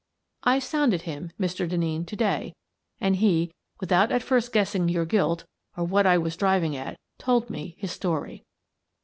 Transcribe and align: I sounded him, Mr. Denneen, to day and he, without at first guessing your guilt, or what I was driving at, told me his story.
I 0.41 0.57
sounded 0.57 1.03
him, 1.03 1.31
Mr. 1.39 1.69
Denneen, 1.69 2.07
to 2.07 2.15
day 2.15 2.55
and 2.99 3.17
he, 3.17 3.53
without 3.79 4.11
at 4.11 4.23
first 4.23 4.51
guessing 4.51 4.89
your 4.89 5.05
guilt, 5.05 5.45
or 5.77 5.83
what 5.83 6.07
I 6.07 6.17
was 6.17 6.35
driving 6.35 6.75
at, 6.75 6.97
told 7.19 7.51
me 7.51 7.75
his 7.77 7.91
story. 7.91 8.43